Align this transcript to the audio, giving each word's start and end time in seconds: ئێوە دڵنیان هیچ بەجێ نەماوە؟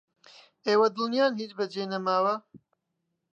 ئێوە 0.67 0.87
دڵنیان 0.95 1.33
هیچ 1.41 1.51
بەجێ 1.57 1.83
نەماوە؟ 1.91 2.35